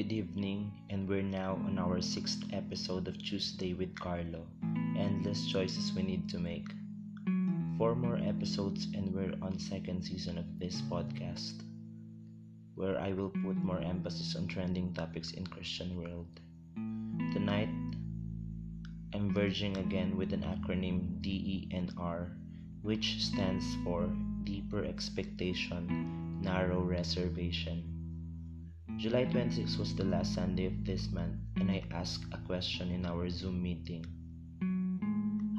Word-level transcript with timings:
Good 0.00 0.12
evening, 0.12 0.72
and 0.88 1.06
we're 1.06 1.20
now 1.20 1.60
on 1.66 1.78
our 1.78 2.00
sixth 2.00 2.42
episode 2.54 3.06
of 3.06 3.22
Tuesday 3.22 3.74
with 3.74 3.94
Carlo 4.00 4.46
Endless 4.96 5.46
Choices 5.52 5.92
We 5.92 6.00
Need 6.00 6.26
to 6.30 6.38
Make. 6.38 6.72
Four 7.76 7.94
more 7.94 8.16
episodes, 8.16 8.88
and 8.94 9.12
we're 9.14 9.34
on 9.42 9.58
second 9.58 10.02
season 10.02 10.38
of 10.38 10.58
this 10.58 10.80
podcast, 10.80 11.52
where 12.76 12.98
I 12.98 13.12
will 13.12 13.28
put 13.28 13.56
more 13.56 13.82
emphasis 13.82 14.36
on 14.36 14.48
trending 14.48 14.94
topics 14.94 15.32
in 15.32 15.46
Christian 15.46 15.94
world. 16.00 16.40
Tonight, 17.34 17.68
I'm 19.12 19.34
verging 19.34 19.76
again 19.76 20.16
with 20.16 20.32
an 20.32 20.48
acronym 20.48 21.20
DENR, 21.20 22.30
which 22.80 23.22
stands 23.22 23.66
for 23.84 24.08
Deeper 24.44 24.82
Expectation, 24.82 26.40
Narrow 26.40 26.80
Reservation. 26.80 27.99
July 28.96 29.24
26 29.24 29.78
was 29.78 29.94
the 29.94 30.04
last 30.04 30.34
Sunday 30.34 30.66
of 30.66 30.84
this 30.84 31.10
month, 31.10 31.36
and 31.56 31.70
I 31.70 31.82
asked 31.90 32.24
a 32.32 32.38
question 32.38 32.90
in 32.90 33.06
our 33.06 33.28
Zoom 33.30 33.62
meeting 33.62 34.04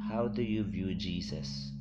How 0.08 0.28
do 0.28 0.42
you 0.42 0.64
view 0.64 0.94
Jesus? 0.94 1.72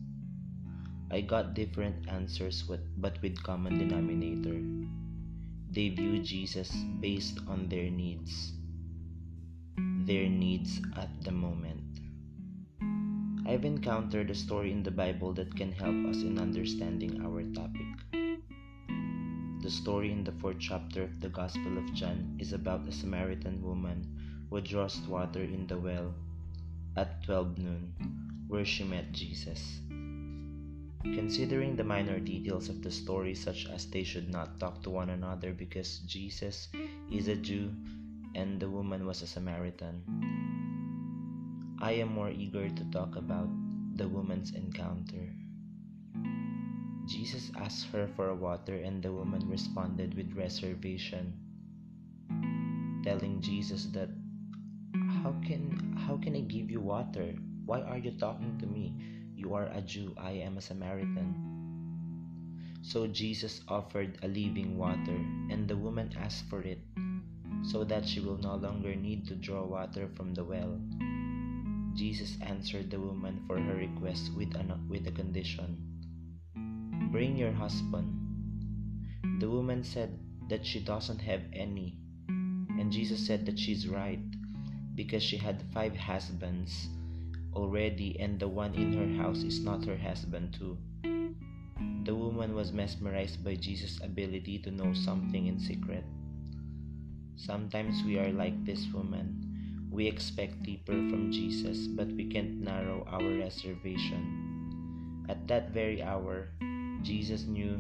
I 1.12 1.22
got 1.22 1.54
different 1.54 2.08
answers, 2.08 2.64
but 2.64 3.22
with 3.22 3.44
common 3.44 3.78
denominator. 3.78 4.62
They 5.72 5.90
view 5.90 6.20
Jesus 6.20 6.72
based 7.00 7.40
on 7.48 7.68
their 7.68 7.90
needs, 7.90 8.54
their 10.06 10.30
needs 10.30 10.82
at 10.98 11.10
the 11.24 11.32
moment. 11.32 12.00
I've 13.46 13.66
encountered 13.66 14.30
a 14.30 14.36
story 14.36 14.72
in 14.72 14.84
the 14.84 14.92
Bible 14.92 15.34
that 15.34 15.56
can 15.56 15.72
help 15.72 16.06
us 16.06 16.24
in 16.24 16.40
understanding 16.40 17.26
our 17.26 17.44
topic. 17.52 18.21
The 19.62 19.70
story 19.70 20.12
in 20.12 20.24
the 20.24 20.32
fourth 20.32 20.58
chapter 20.58 21.04
of 21.04 21.22
the 21.22 21.30
Gospel 21.30 21.78
of 21.78 21.94
John 21.94 22.36
is 22.40 22.52
about 22.52 22.88
a 22.88 22.92
Samaritan 22.92 23.62
woman 23.62 24.10
who 24.50 24.60
draws 24.60 24.98
water 25.02 25.44
in 25.44 25.68
the 25.68 25.78
well 25.78 26.16
at 26.98 27.22
12 27.26 27.60
noon, 27.60 27.94
where 28.48 28.66
she 28.66 28.84
met 28.84 29.12
Jesus. 29.12 29.82
Considering 31.04 31.76
the 31.76 31.84
minor 31.84 32.20
details 32.20 32.70
of 32.70 32.82
the 32.82 32.90
story, 32.90 33.36
such 33.36 33.68
as 33.68 33.86
they 33.86 34.04
should 34.04 34.32
not 34.32 34.60
talk 34.60 34.82
to 34.82 34.90
one 34.90 35.12
another 35.12 35.54
because 35.54 36.00
Jesus 36.00 36.70
is 37.12 37.28
a 37.28 37.36
Jew 37.36 37.70
and 38.34 38.60
the 38.60 38.70
woman 38.70 39.06
was 39.06 39.22
a 39.22 39.28
Samaritan, 39.28 40.02
I 41.80 41.92
am 42.02 42.14
more 42.14 42.32
eager 42.32 42.68
to 42.68 42.84
talk 42.86 43.16
about 43.16 43.50
the 43.96 44.08
woman's 44.08 44.56
encounter. 44.56 45.30
Jesus 47.12 47.52
asked 47.60 47.92
her 47.92 48.08
for 48.16 48.34
water, 48.34 48.80
and 48.80 49.04
the 49.04 49.12
woman 49.12 49.44
responded 49.50 50.16
with 50.16 50.32
reservation, 50.32 51.36
telling 53.04 53.42
Jesus 53.42 53.92
that 53.92 54.08
how 55.20 55.36
can 55.44 55.76
how 56.08 56.16
can 56.16 56.40
I 56.40 56.48
give 56.48 56.72
you 56.72 56.80
water? 56.80 57.36
Why 57.68 57.82
are 57.84 57.98
you 57.98 58.16
talking 58.16 58.56
to 58.64 58.66
me? 58.66 58.96
You 59.36 59.56
are 59.60 59.68
a 59.76 59.82
Jew, 59.82 60.16
I 60.16 60.40
am 60.40 60.56
a 60.56 60.64
Samaritan. 60.64 61.36
So 62.82 63.08
Jesus 63.08 63.60
offered 63.68 64.16
a 64.24 64.32
living 64.32 64.80
water, 64.80 65.20
and 65.52 65.68
the 65.68 65.76
woman 65.76 66.16
asked 66.16 66.48
for 66.48 66.64
it, 66.64 66.80
so 67.62 67.84
that 67.84 68.08
she 68.08 68.22
will 68.24 68.40
no 68.40 68.56
longer 68.56 68.96
need 68.96 69.28
to 69.28 69.36
draw 69.36 69.68
water 69.68 70.08
from 70.16 70.32
the 70.34 70.48
well. 70.48 70.80
Jesus 71.92 72.40
answered 72.40 72.90
the 72.90 73.04
woman 73.04 73.44
for 73.48 73.60
her 73.60 73.76
request 73.76 74.32
with 74.32 74.56
a, 74.56 74.64
with 74.88 75.06
a 75.08 75.12
condition. 75.12 75.92
Bring 77.12 77.36
your 77.36 77.52
husband. 77.52 78.08
The 79.42 79.50
woman 79.50 79.84
said 79.84 80.18
that 80.48 80.66
she 80.66 80.80
doesn't 80.80 81.20
have 81.20 81.42
any. 81.52 81.98
And 82.30 82.90
Jesus 82.90 83.28
said 83.28 83.46
that 83.48 83.60
she's 83.60 83.86
right 83.86 84.24
because 84.96 85.22
she 85.22 85.36
had 85.36 85.62
five 85.74 85.96
husbands 85.96 86.88
already, 87.54 88.18
and 88.18 88.40
the 88.40 88.48
one 88.48 88.74
in 88.76 88.94
her 88.94 89.22
house 89.22 89.44
is 89.44 89.60
not 89.60 89.84
her 89.84 89.98
husband, 89.98 90.56
too. 90.58 90.78
The 92.06 92.16
woman 92.16 92.56
was 92.56 92.72
mesmerized 92.72 93.44
by 93.44 93.56
Jesus' 93.56 94.00
ability 94.02 94.60
to 94.60 94.72
know 94.72 94.94
something 94.94 95.48
in 95.48 95.60
secret. 95.60 96.06
Sometimes 97.36 98.04
we 98.06 98.20
are 98.20 98.32
like 98.32 98.64
this 98.64 98.88
woman. 98.94 99.36
We 99.92 100.08
expect 100.08 100.64
deeper 100.64 100.94
from 100.94 101.30
Jesus, 101.30 101.88
but 101.88 102.08
we 102.08 102.32
can't 102.32 102.62
narrow 102.62 103.04
our 103.12 103.36
reservation. 103.38 105.26
At 105.28 105.48
that 105.50 105.72
very 105.72 106.02
hour, 106.02 106.48
Jesus 107.04 107.44
knew 107.46 107.80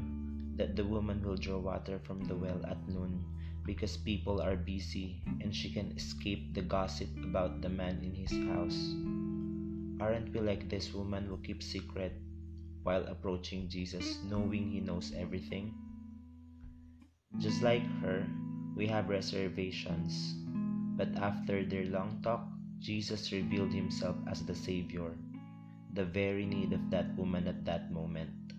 that 0.55 0.75
the 0.75 0.85
woman 0.85 1.23
will 1.23 1.37
draw 1.37 1.57
water 1.57 1.99
from 2.03 2.23
the 2.25 2.35
well 2.35 2.61
at 2.65 2.81
noon 2.87 3.23
because 3.65 3.97
people 3.97 4.41
are 4.41 4.55
busy 4.55 5.21
and 5.41 5.55
she 5.55 5.71
can 5.71 5.93
escape 5.95 6.53
the 6.53 6.61
gossip 6.61 7.09
about 7.23 7.61
the 7.61 7.69
man 7.69 8.01
in 8.01 8.13
his 8.13 8.31
house. 8.49 8.77
Aren't 10.01 10.33
we 10.33 10.39
like 10.39 10.69
this 10.69 10.93
woman 10.93 11.25
who 11.25 11.37
keeps 11.37 11.65
secret 11.67 12.13
while 12.83 13.05
approaching 13.05 13.69
Jesus 13.69 14.17
knowing 14.25 14.69
he 14.69 14.81
knows 14.81 15.13
everything? 15.15 15.73
Just 17.37 17.61
like 17.61 17.85
her, 18.01 18.25
we 18.75 18.87
have 18.87 19.09
reservations, 19.09 20.33
but 20.97 21.13
after 21.21 21.63
their 21.63 21.85
long 21.85 22.19
talk, 22.23 22.47
Jesus 22.79 23.31
revealed 23.31 23.71
himself 23.71 24.15
as 24.27 24.41
the 24.41 24.55
Savior, 24.55 25.13
the 25.93 26.05
very 26.05 26.45
need 26.45 26.73
of 26.73 26.89
that 26.89 27.15
woman 27.15 27.47
at 27.47 27.63
that 27.65 27.91
moment. 27.91 28.50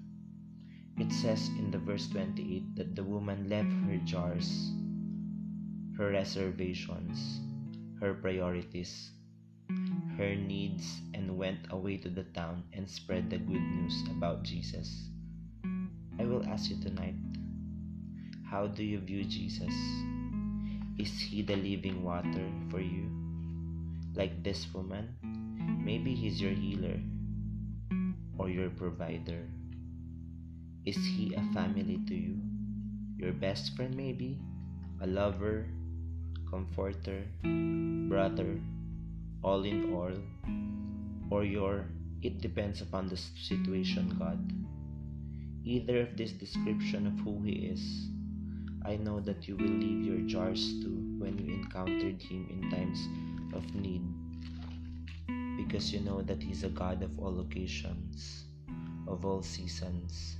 It 0.99 1.13
says 1.13 1.49
in 1.59 1.71
the 1.71 1.79
verse 1.79 2.09
28 2.09 2.77
that 2.77 2.95
the 2.95 3.05
woman 3.05 3.49
left 3.49 3.73
her 3.89 3.97
jars, 4.05 4.71
her 5.97 6.11
reservations, 6.11 7.41
her 8.01 8.15
priorities, 8.15 9.11
her 10.19 10.35
needs, 10.37 11.01
and 11.15 11.39
went 11.39 11.67
away 11.71 11.97
to 11.99 12.11
the 12.11 12.25
town 12.35 12.65
and 12.73 12.89
spread 12.89 13.31
the 13.31 13.39
good 13.39 13.63
news 13.63 14.03
about 14.11 14.43
Jesus. 14.43 15.09
I 16.19 16.25
will 16.25 16.45
ask 16.47 16.71
you 16.71 16.77
tonight 16.81 17.17
how 18.53 18.67
do 18.67 18.85
you 18.85 19.01
view 19.01 19.25
Jesus? 19.25 19.73
Is 20.99 21.09
he 21.19 21.41
the 21.41 21.57
living 21.57 22.05
water 22.05 22.53
for 22.69 22.81
you? 22.81 23.09
Like 24.15 24.45
this 24.45 24.69
woman? 24.75 25.17
Maybe 25.83 26.15
he's 26.15 26.39
your 26.39 26.53
healer 26.53 27.01
or 28.37 28.51
your 28.51 28.69
provider. 28.69 29.49
Is 30.85 30.97
he 30.97 31.35
a 31.35 31.43
family 31.55 32.01
to 32.09 32.15
you? 32.15 32.39
Your 33.17 33.33
best 33.33 33.77
friend, 33.77 33.95
maybe? 33.95 34.39
A 35.01 35.07
lover, 35.07 35.67
comforter, 36.51 37.23
brother, 38.09 38.59
all 39.45 39.63
in 39.65 39.95
all? 39.95 40.19
Or 41.31 41.45
your 41.45 41.87
it 42.21 42.41
depends 42.41 42.81
upon 42.81 43.09
the 43.09 43.17
situation, 43.17 44.17
God? 44.19 44.39
Either 45.65 46.03
of 46.03 46.17
this 46.17 46.33
description 46.33 47.07
of 47.07 47.15
who 47.25 47.43
He 47.43 47.67
is, 47.71 48.09
I 48.85 48.97
know 48.97 49.21
that 49.21 49.47
you 49.47 49.57
will 49.57 49.71
leave 49.71 50.05
your 50.05 50.27
jars 50.29 50.83
to 50.83 50.89
when 51.19 51.39
you 51.39 51.55
encountered 51.55 52.21
Him 52.21 52.47
in 52.51 52.71
times 52.71 52.99
of 53.55 53.75
need 53.75 54.03
because 55.57 55.93
you 55.93 56.01
know 56.01 56.23
that 56.23 56.43
He's 56.43 56.65
a 56.65 56.69
God 56.69 57.03
of 57.03 57.19
all 57.19 57.41
occasions, 57.41 58.45
of 59.07 59.25
all 59.25 59.43
seasons. 59.43 60.37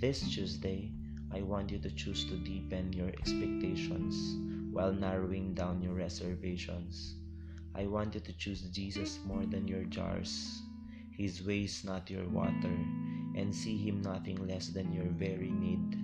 This 0.00 0.22
Tuesday, 0.32 0.90
I 1.30 1.42
want 1.42 1.70
you 1.70 1.78
to 1.80 1.90
choose 1.90 2.24
to 2.24 2.36
deepen 2.38 2.90
your 2.90 3.08
expectations 3.08 4.16
while 4.72 4.94
narrowing 4.94 5.52
down 5.52 5.82
your 5.82 5.92
reservations. 5.92 7.16
I 7.74 7.84
want 7.84 8.14
you 8.14 8.20
to 8.22 8.32
choose 8.32 8.62
Jesus 8.72 9.18
more 9.26 9.44
than 9.44 9.68
your 9.68 9.84
jars, 9.84 10.62
His 11.12 11.44
ways, 11.44 11.84
not 11.84 12.08
your 12.08 12.26
water, 12.30 12.72
and 13.36 13.54
see 13.54 13.76
Him 13.76 14.00
nothing 14.00 14.48
less 14.48 14.68
than 14.68 14.90
your 14.90 15.12
very 15.20 15.50
need. 15.50 15.98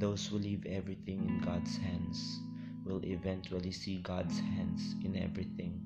Those 0.00 0.26
who 0.26 0.38
leave 0.38 0.66
everything 0.66 1.22
in 1.28 1.38
God's 1.38 1.76
hands 1.76 2.40
will 2.84 3.04
eventually 3.04 3.70
see 3.70 3.98
God's 3.98 4.40
hands 4.40 4.96
in 5.04 5.14
everything. 5.14 5.80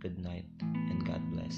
Good 0.00 0.18
night 0.18 0.50
and 0.60 1.06
God 1.06 1.22
bless. 1.30 1.54